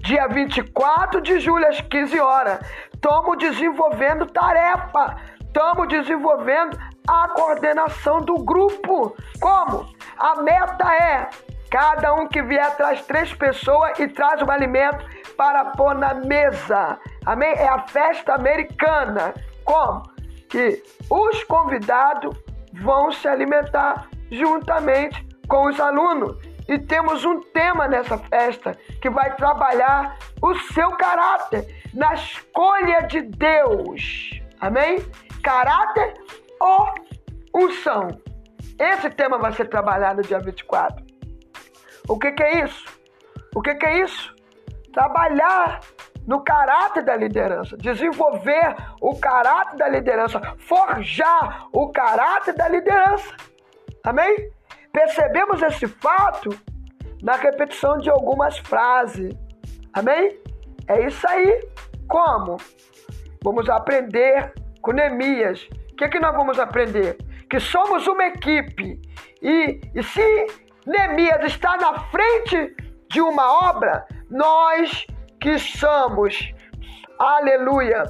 Dia 0.00 0.28
24 0.28 1.20
de 1.22 1.40
julho, 1.40 1.66
às 1.66 1.80
15 1.80 2.20
horas, 2.20 2.60
estamos 2.92 3.38
desenvolvendo 3.38 4.26
tarefa, 4.26 5.16
estamos 5.40 5.88
desenvolvendo 5.88 6.78
a 7.08 7.28
coordenação 7.28 8.20
do 8.20 8.34
grupo. 8.44 9.16
Como? 9.40 9.86
A 10.18 10.42
meta 10.42 10.94
é 10.94 11.30
cada 11.70 12.14
um 12.14 12.26
que 12.26 12.42
vier 12.42 12.76
traz 12.76 13.02
três 13.02 13.32
pessoas 13.34 13.98
e 13.98 14.08
traz 14.08 14.40
um 14.42 14.50
alimento 14.50 15.04
para 15.36 15.66
pôr 15.66 15.94
na 15.94 16.14
mesa. 16.14 16.98
Amém? 17.24 17.52
É 17.52 17.68
a 17.68 17.86
festa 17.86 18.34
americana. 18.34 19.34
Como? 19.64 20.02
Que 20.48 20.82
os 21.10 21.44
convidados 21.44 22.36
vão 22.72 23.12
se 23.12 23.28
alimentar 23.28 24.08
juntamente 24.30 25.26
com 25.48 25.68
os 25.68 25.78
alunos. 25.80 26.36
E 26.68 26.78
temos 26.78 27.24
um 27.24 27.40
tema 27.40 27.86
nessa 27.86 28.16
festa 28.16 28.76
que 29.00 29.10
vai 29.10 29.34
trabalhar 29.36 30.16
o 30.40 30.54
seu 30.72 30.90
caráter 30.92 31.66
na 31.92 32.14
escolha 32.14 33.02
de 33.02 33.20
Deus. 33.22 34.40
Amém? 34.60 34.98
Caráter 35.42 36.14
ou 36.58 36.94
unção. 37.54 38.08
Esse 38.78 39.10
tema 39.10 39.38
vai 39.38 39.52
ser 39.52 39.68
trabalhado 39.68 40.16
no 40.16 40.22
dia 40.22 40.38
24. 40.38 41.04
O 42.08 42.18
que, 42.18 42.32
que 42.32 42.42
é 42.42 42.64
isso? 42.64 42.84
O 43.54 43.62
que, 43.62 43.74
que 43.74 43.86
é 43.86 44.00
isso? 44.02 44.33
Trabalhar 44.94 45.80
no 46.26 46.42
caráter 46.42 47.04
da 47.04 47.16
liderança, 47.16 47.76
desenvolver 47.76 48.74
o 49.00 49.18
caráter 49.18 49.76
da 49.76 49.88
liderança, 49.88 50.40
forjar 50.58 51.66
o 51.72 51.90
caráter 51.90 52.54
da 52.54 52.68
liderança. 52.68 53.34
Amém? 54.02 54.50
Percebemos 54.92 55.62
esse 55.62 55.86
fato 55.86 56.50
na 57.22 57.34
repetição 57.34 57.98
de 57.98 58.08
algumas 58.08 58.58
frases. 58.58 59.34
Amém? 59.92 60.38
É 60.88 61.06
isso 61.06 61.26
aí. 61.28 61.68
Como? 62.08 62.56
Vamos 63.42 63.68
aprender 63.68 64.52
com 64.80 64.92
Neemias. 64.92 65.68
O 65.92 65.96
que, 65.96 66.04
é 66.04 66.08
que 66.08 66.20
nós 66.20 66.34
vamos 66.34 66.58
aprender? 66.58 67.16
Que 67.48 67.58
somos 67.58 68.06
uma 68.06 68.26
equipe. 68.26 69.00
E, 69.42 69.80
e 69.94 70.02
se 70.02 70.46
Neemias 70.86 71.44
está 71.44 71.76
na 71.76 71.98
frente 72.10 72.76
de 73.10 73.20
uma 73.20 73.68
obra, 73.68 74.06
nós 74.30 75.06
que 75.40 75.58
somos, 75.58 76.52
aleluia, 77.18 78.04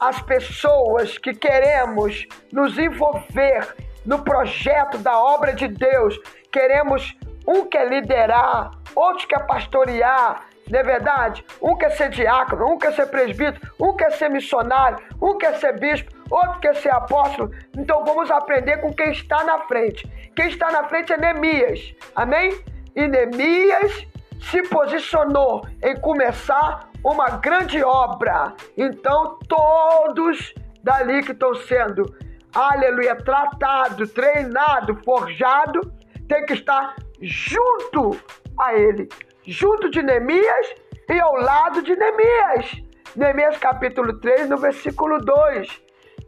as 0.00 0.20
pessoas 0.22 1.16
que 1.18 1.32
queremos 1.32 2.26
nos 2.52 2.78
envolver 2.78 3.74
no 4.04 4.22
projeto 4.22 4.98
da 4.98 5.18
obra 5.18 5.54
de 5.54 5.68
Deus, 5.68 6.18
queremos 6.52 7.16
um 7.46 7.64
quer 7.66 7.88
liderar, 7.88 8.70
outro 8.94 9.26
quer 9.26 9.46
pastorear, 9.46 10.46
não 10.70 10.80
é 10.80 10.82
verdade? 10.82 11.44
Um 11.60 11.76
quer 11.76 11.90
ser 11.90 12.10
diácono, 12.10 12.66
um 12.66 12.78
quer 12.78 12.92
ser 12.94 13.06
presbítero, 13.06 13.60
um 13.78 13.94
quer 13.94 14.12
ser 14.12 14.28
missionário, 14.28 14.98
um 15.20 15.36
quer 15.36 15.56
ser 15.56 15.78
bispo, 15.78 16.10
outro 16.30 16.60
quer 16.60 16.74
ser 16.76 16.90
apóstolo. 16.90 17.50
Então 17.76 18.04
vamos 18.04 18.30
aprender 18.30 18.78
com 18.78 18.92
quem 18.92 19.12
está 19.12 19.44
na 19.44 19.60
frente. 19.60 20.06
Quem 20.34 20.48
está 20.48 20.70
na 20.70 20.84
frente 20.88 21.12
é 21.12 21.16
Neemias. 21.16 21.94
Amém? 22.14 22.58
E 22.96 23.06
Neemias 23.06 24.06
se 24.40 24.62
posicionou 24.68 25.66
em 25.82 25.98
começar 26.00 26.88
uma 27.02 27.30
grande 27.38 27.82
obra. 27.82 28.54
Então 28.76 29.38
todos 29.48 30.54
dali 30.82 31.22
que 31.22 31.32
estão 31.32 31.54
sendo, 31.54 32.04
aleluia, 32.54 33.16
tratado, 33.16 34.06
treinado, 34.08 34.94
forjado, 35.04 35.80
tem 36.28 36.44
que 36.46 36.54
estar 36.54 36.96
junto 37.20 38.18
a 38.58 38.74
ele 38.74 39.08
junto 39.46 39.90
de 39.90 40.02
Neemias 40.02 40.74
e 41.08 41.20
ao 41.20 41.36
lado 41.36 41.82
de 41.82 41.94
Neemias. 41.94 42.82
Neemias 43.14 43.58
capítulo 43.58 44.18
3, 44.20 44.48
no 44.48 44.56
versículo 44.56 45.18
2. 45.18 45.82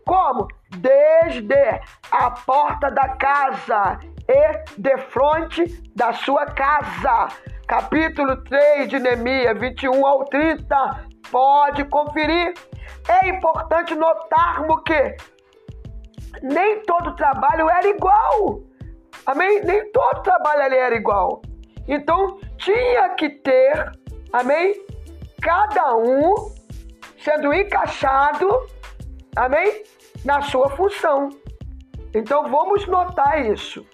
Como? 0.04 0.46
Desde 0.78 1.80
a 2.12 2.30
porta 2.30 2.90
da 2.90 3.08
casa 3.16 3.98
e 4.28 4.80
de 4.80 4.96
frente 4.98 5.90
da 5.94 6.12
sua 6.12 6.46
casa. 6.46 7.28
Capítulo 7.66 8.36
3 8.44 8.88
de 8.88 9.00
Neemias, 9.00 9.58
21 9.58 10.06
ao 10.06 10.24
30. 10.26 11.08
Pode 11.32 11.84
conferir. 11.86 12.54
É 13.08 13.28
importante 13.28 13.92
notarmos 13.96 14.82
que 14.84 15.16
nem 16.42 16.80
todo 16.82 17.16
trabalho 17.16 17.68
era 17.68 17.88
igual. 17.88 18.60
Amém? 19.26 19.62
Nem 19.64 19.90
todo 19.90 20.22
trabalho 20.22 20.62
ali 20.62 20.76
era 20.76 20.94
igual. 20.94 21.42
Então 21.88 22.38
tinha 22.56 23.08
que 23.16 23.30
ter, 23.30 23.90
amém? 24.32 24.72
Cada 25.42 25.96
um 25.96 26.34
sendo 27.18 27.52
encaixado, 27.52 28.48
amém? 29.34 29.82
Na 30.24 30.40
sua 30.40 30.70
função. 30.70 31.30
Então 32.14 32.48
vamos 32.48 32.86
notar 32.86 33.44
isso. 33.44 33.84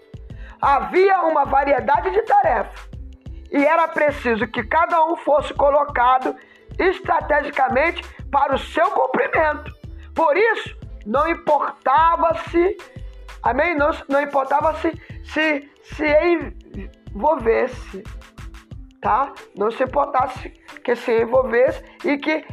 Havia 0.60 1.22
uma 1.22 1.46
variedade 1.46 2.10
de 2.10 2.20
tarefas 2.22 2.91
e 3.52 3.64
era 3.64 3.86
preciso 3.86 4.48
que 4.48 4.64
cada 4.64 5.04
um 5.04 5.14
fosse 5.16 5.52
colocado 5.52 6.34
estrategicamente 6.78 8.02
para 8.30 8.54
o 8.54 8.58
seu 8.58 8.90
cumprimento. 8.90 9.70
Por 10.14 10.36
isso, 10.36 10.76
não 11.04 11.28
importava 11.28 12.34
se, 12.48 12.76
amém? 13.42 13.76
Não, 13.76 13.90
não 14.08 14.22
importava 14.22 14.74
se, 14.76 14.90
se, 15.24 15.70
se 15.82 16.06
envolvesse, 17.14 18.02
tá? 19.02 19.32
Não 19.54 19.70
se 19.70 19.84
importasse 19.84 20.48
que 20.82 20.96
se 20.96 21.22
envolvesse 21.22 21.84
e 22.04 22.16
que 22.16 22.44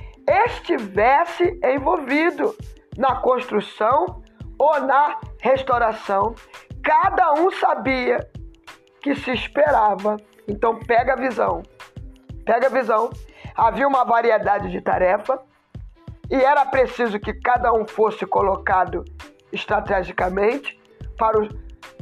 estivesse 0.46 1.60
envolvido 1.64 2.54
na 2.98 3.16
construção 3.22 4.22
ou 4.58 4.82
na 4.82 5.18
restauração. 5.42 6.36
Cada 6.84 7.34
um 7.34 7.50
sabia 7.52 8.18
que 9.02 9.16
se 9.16 9.32
esperava. 9.32 10.18
Então 10.50 10.80
pega 10.80 11.14
a 11.14 11.16
visão. 11.16 11.62
Pega 12.44 12.68
a 12.68 12.70
visão. 12.70 13.12
Havia 13.56 13.88
uma 13.88 14.04
variedade 14.04 14.72
de 14.72 14.82
tarefa 14.82 15.40
e 16.30 16.36
era 16.36 16.66
preciso 16.66 17.20
que 17.20 17.34
cada 17.34 17.72
um 17.72 17.88
fosse 17.88 18.26
colocado 18.26 19.06
estrategicamente 19.52 20.80
para 21.18 21.40
o, 21.40 21.48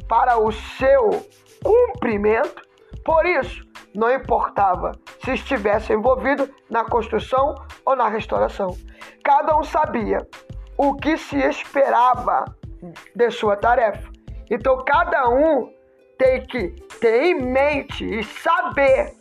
para 0.07 0.37
o 0.37 0.51
seu 0.51 1.27
cumprimento. 1.63 2.61
Por 3.03 3.25
isso, 3.25 3.65
não 3.93 4.11
importava 4.11 4.93
se 5.23 5.33
estivesse 5.33 5.91
envolvido 5.91 6.49
na 6.69 6.85
construção 6.85 7.55
ou 7.85 7.95
na 7.95 8.07
restauração. 8.07 8.77
Cada 9.23 9.57
um 9.57 9.63
sabia 9.63 10.19
o 10.77 10.95
que 10.95 11.17
se 11.17 11.37
esperava 11.37 12.45
de 13.15 13.31
sua 13.31 13.57
tarefa. 13.57 14.09
Então, 14.49 14.83
cada 14.85 15.27
um 15.29 15.76
tem 16.17 16.45
que 16.45 16.69
ter 16.99 17.23
em 17.23 17.41
mente 17.41 18.05
e 18.05 18.23
saber 18.23 19.13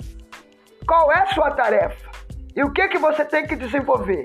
qual 0.86 1.12
é 1.12 1.20
a 1.20 1.26
sua 1.26 1.50
tarefa 1.50 2.10
e 2.54 2.62
o 2.62 2.72
que, 2.72 2.88
que 2.88 2.98
você 2.98 3.24
tem 3.24 3.46
que 3.46 3.54
desenvolver. 3.54 4.24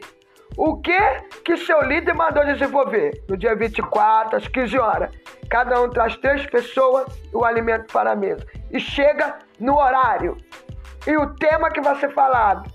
O 0.57 0.77
que 0.77 0.99
que 1.45 1.57
seu 1.57 1.81
líder 1.81 2.13
mandou 2.13 2.43
desenvolver? 2.45 3.23
No 3.27 3.37
dia 3.37 3.55
24, 3.55 4.37
às 4.37 4.47
15 4.47 4.77
horas. 4.77 5.11
Cada 5.49 5.81
um 5.81 5.89
traz 5.89 6.15
três 6.17 6.45
pessoas 6.45 7.07
e 7.31 7.35
o 7.35 7.43
alimento 7.43 7.91
para 7.91 8.11
a 8.11 8.15
mesa. 8.15 8.45
E 8.69 8.79
chega 8.79 9.39
no 9.59 9.77
horário. 9.77 10.37
E 11.07 11.17
o 11.17 11.33
tema 11.35 11.69
que 11.71 11.81
vai 11.81 11.95
ser 11.99 12.13
falado 12.13 12.69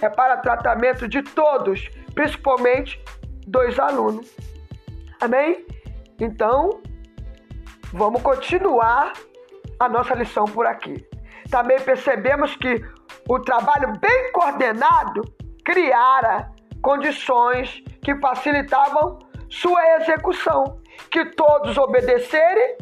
é 0.00 0.08
para 0.08 0.36
tratamento 0.38 1.08
de 1.08 1.22
todos, 1.22 1.88
principalmente 2.14 3.02
dos 3.46 3.78
alunos. 3.78 4.32
Amém? 5.20 5.66
Então, 6.18 6.80
vamos 7.92 8.22
continuar 8.22 9.12
a 9.80 9.88
nossa 9.88 10.14
lição 10.14 10.44
por 10.44 10.66
aqui. 10.66 11.04
Também 11.50 11.80
percebemos 11.80 12.54
que 12.56 12.84
o 13.26 13.40
trabalho 13.40 13.98
bem 13.98 14.32
coordenado 14.32 15.22
criara 15.64 16.52
condições 16.82 17.82
que 18.04 18.14
facilitavam 18.20 19.18
sua 19.48 19.96
execução. 19.96 20.78
Que 21.10 21.24
todos 21.34 21.78
obedecerem, 21.78 22.76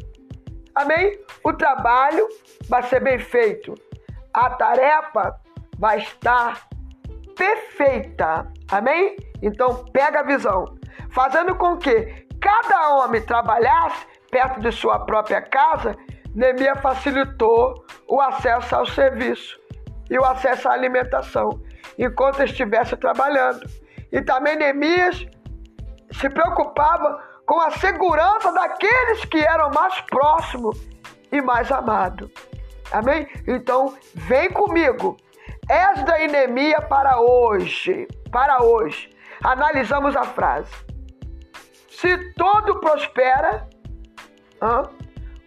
amém? 0.74 1.18
O 1.44 1.52
trabalho 1.52 2.26
vai 2.68 2.82
ser 2.82 3.00
bem 3.00 3.18
feito. 3.18 3.74
a 4.34 4.50
tarefa 4.50 5.34
vai 5.78 5.98
estar 5.98 6.68
perfeita. 7.36 8.46
Amém? 8.70 9.16
Então 9.42 9.84
pega 9.92 10.20
a 10.20 10.22
visão. 10.22 10.64
Fazendo 11.10 11.54
com 11.56 11.76
que 11.76 12.26
cada 12.40 12.96
homem 12.96 13.22
trabalhasse 13.22 14.06
perto 14.30 14.60
de 14.60 14.70
sua 14.70 15.00
própria 15.00 15.40
casa, 15.40 15.96
Neemias 16.34 16.80
facilitou 16.80 17.84
o 18.06 18.20
acesso 18.20 18.76
ao 18.76 18.86
serviço 18.86 19.58
e 20.10 20.18
o 20.18 20.24
acesso 20.24 20.68
à 20.68 20.72
alimentação 20.72 21.60
enquanto 21.98 22.42
estivesse 22.42 22.96
trabalhando. 22.96 23.66
E 24.12 24.22
também 24.22 24.56
Neemias 24.56 25.26
se 26.12 26.30
preocupava 26.30 27.22
com 27.44 27.60
a 27.60 27.70
segurança 27.72 28.52
daqueles 28.52 29.24
que 29.24 29.38
eram 29.38 29.70
mais 29.70 30.00
próximos 30.02 30.78
e 31.32 31.40
mais 31.40 31.70
amados. 31.72 32.30
Amém? 32.92 33.26
Então, 33.46 33.94
vem 34.14 34.50
comigo. 34.50 35.16
Esdra 35.70 36.22
e 36.22 36.28
Neemias 36.28 36.84
para 36.88 37.20
hoje. 37.20 38.06
Para 38.30 38.62
hoje. 38.62 39.10
Analisamos 39.42 40.16
a 40.16 40.24
frase. 40.24 40.72
Se 41.88 42.32
todo 42.34 42.80
prospera, 42.80 43.68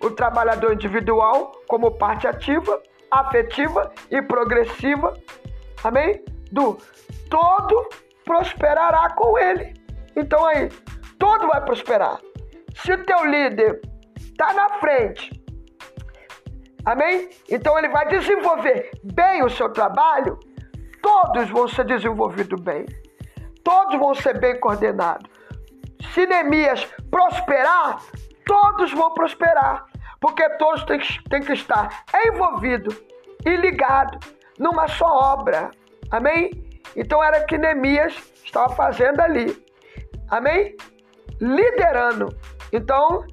o 0.04 0.12
trabalhador 0.12 0.74
individual, 0.74 1.52
como 1.68 1.92
parte 1.92 2.28
ativa, 2.28 2.82
afetiva 3.10 3.92
e 4.10 4.22
progressiva, 4.22 5.14
amém? 5.84 6.24
Do 6.52 6.78
todo 7.30 7.90
prosperará 8.26 9.10
com 9.16 9.38
ele. 9.38 9.74
Então 10.16 10.46
aí, 10.46 10.70
todo 11.18 11.48
vai 11.48 11.64
prosperar. 11.64 12.20
Se 12.76 12.94
o 12.94 13.06
teu 13.06 13.26
líder 13.26 13.82
está 14.18 14.54
na 14.54 14.70
frente, 14.80 15.32
amém? 16.86 17.30
Então 17.50 17.78
ele 17.78 17.90
vai 17.90 18.08
desenvolver 18.08 18.92
bem 19.04 19.44
o 19.44 19.50
seu 19.50 19.70
trabalho, 19.70 20.40
todos 21.02 21.50
vão 21.50 21.68
ser 21.68 21.86
desenvolvidos 21.86 22.60
bem. 22.62 22.86
Todos 23.64 24.00
vão 24.00 24.14
ser 24.14 24.40
bem 24.40 24.60
coordenados. 24.60 25.30
Se 26.14 26.26
Neemias 26.26 26.84
prosperar, 27.10 28.02
todos 28.46 28.92
vão 28.92 29.14
prosperar, 29.14 29.86
porque 30.22 30.48
todos 30.52 30.86
têm 30.86 31.00
que, 31.00 31.30
têm 31.30 31.42
que 31.42 31.54
estar 31.54 32.06
envolvidos 32.28 32.96
e 33.44 33.56
ligados 33.58 34.20
numa 34.58 34.88
só 34.88 35.08
obra. 35.34 35.72
Amém? 36.12 36.52
Então 36.96 37.22
era 37.24 37.44
que 37.44 37.58
Neemias 37.58 38.14
estava 38.46 38.74
fazendo 38.76 39.20
ali. 39.20 39.66
Amém? 40.30 40.78
Liderando. 41.40 42.38
Então, 42.72 43.26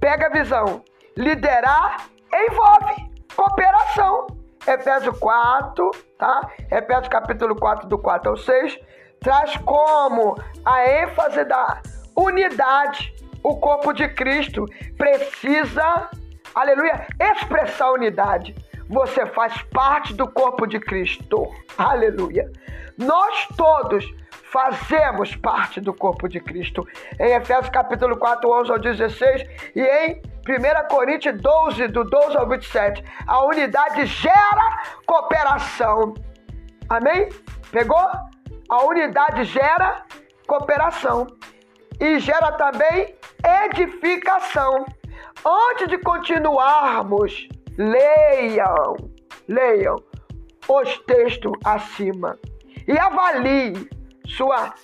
pega 0.00 0.28
a 0.28 0.30
visão. 0.30 0.84
Liderar 1.16 2.06
envolve 2.32 3.10
cooperação. 3.34 4.28
Efésios 4.66 5.18
4, 5.18 5.90
tá? 6.16 6.48
Efésios 6.70 7.08
capítulo 7.08 7.54
4, 7.56 7.86
do 7.86 7.98
4 7.98 8.30
ao 8.30 8.36
6, 8.36 8.78
traz 9.20 9.54
como 9.58 10.34
a 10.64 10.88
ênfase 11.02 11.44
da 11.44 11.82
unidade 12.16 13.14
o 13.44 13.56
corpo 13.58 13.92
de 13.92 14.08
Cristo 14.08 14.64
precisa, 14.96 16.08
aleluia, 16.54 17.06
expressar 17.20 17.92
unidade. 17.92 18.54
Você 18.88 19.26
faz 19.26 19.60
parte 19.64 20.14
do 20.14 20.26
corpo 20.26 20.66
de 20.66 20.80
Cristo. 20.80 21.46
Aleluia. 21.76 22.50
Nós 22.96 23.46
todos 23.56 24.04
fazemos 24.50 25.36
parte 25.36 25.80
do 25.80 25.92
corpo 25.92 26.26
de 26.26 26.40
Cristo. 26.40 26.86
Em 27.20 27.34
Efésios 27.34 27.68
capítulo 27.68 28.16
4, 28.16 28.50
11 28.50 28.72
ao 28.72 28.78
16 28.78 29.42
e 29.76 29.82
em 29.82 30.22
1 30.48 30.88
Coríntios 30.88 31.38
12, 31.40 31.88
do 31.88 32.04
12 32.04 32.36
ao 32.36 32.48
27, 32.48 33.04
a 33.26 33.44
unidade 33.44 34.06
gera 34.06 34.82
cooperação. 35.06 36.14
Amém? 36.88 37.28
Pegou? 37.70 38.06
A 38.70 38.84
unidade 38.84 39.44
gera 39.44 40.04
cooperação 40.46 41.26
e 42.00 42.18
gera 42.18 42.52
também 42.52 43.14
edificação. 43.64 44.84
Antes 45.44 45.88
de 45.88 45.98
continuarmos, 45.98 47.48
leiam, 47.76 48.96
leiam 49.48 49.96
os 50.68 50.98
textos 51.00 51.52
acima 51.64 52.38
e 52.88 52.98
avalie 52.98 53.88
sua 54.26 54.74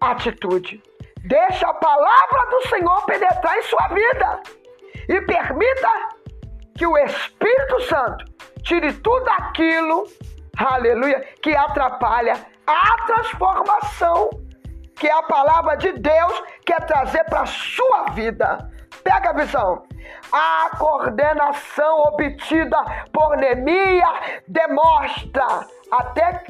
atitude. 0.00 0.82
Deixe 1.24 1.64
a 1.64 1.74
palavra 1.74 2.50
do 2.50 2.68
Senhor 2.68 3.04
penetrar 3.06 3.58
em 3.58 3.62
sua 3.62 3.88
vida 3.88 4.42
e 5.08 5.20
permita 5.22 6.08
que 6.76 6.86
o 6.86 6.96
Espírito 6.98 7.80
Santo 7.82 8.24
tire 8.62 8.92
tudo 8.92 9.28
aquilo, 9.30 10.04
aleluia, 10.56 11.26
que 11.42 11.54
atrapalha 11.54 12.34
a 12.66 13.06
transformação 13.06 14.30
que 14.96 15.06
é 15.06 15.12
a 15.12 15.22
palavra 15.22 15.76
de 15.76 15.92
Deus 15.92 16.42
quer 16.64 16.84
trazer 16.86 17.24
para 17.24 17.42
a 17.42 17.46
sua 17.46 18.06
vida. 18.14 18.70
Pega 19.04 19.30
a 19.30 19.32
visão. 19.32 19.86
A 20.32 20.70
coordenação 20.76 21.98
obtida 22.08 22.78
por 23.12 23.36
Neemia 23.36 24.40
demonstra 24.48 25.66
até, 25.90 26.44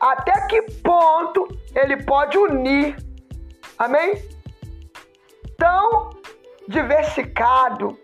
até 0.00 0.46
que 0.46 0.62
ponto 0.82 1.46
ele 1.74 2.02
pode 2.04 2.38
unir. 2.38 2.96
Amém? 3.78 4.14
Tão 5.58 6.10
diversificado 6.68 7.98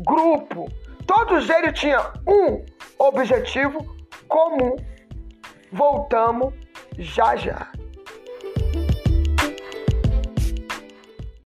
grupo. 0.00 0.68
Todos 1.06 1.48
eles 1.48 1.78
tinham 1.78 2.02
um 2.26 2.64
objetivo 2.98 3.96
comum. 4.28 4.74
Voltamos 5.72 6.52
já 6.98 7.36
já. 7.36 7.68